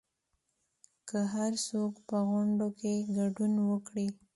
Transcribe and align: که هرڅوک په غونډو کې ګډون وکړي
که 1.07 1.17
هرڅوک 1.33 1.93
په 2.07 2.17
غونډو 2.29 2.67
کې 2.79 2.93
ګډون 3.17 3.53
وکړي 3.69 4.07